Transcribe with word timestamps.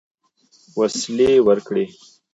وسلې 0.77 1.31
ورکړې. 1.47 1.85